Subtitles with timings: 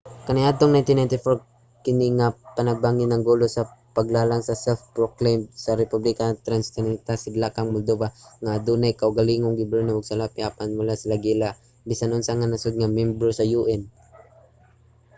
[0.27, 3.63] kaniadtong 1994 kini nga panagbangi nangulo sa
[3.97, 8.07] paglalang sa self-proclaimed nga republika sa transnistria sa sidlakang moldova
[8.43, 11.57] nga adunay kaugalingong gobyerno ug salapi apan wala giila sa
[11.89, 13.45] bisan unsa nga nasud nga miyembro sa
[13.75, 13.81] un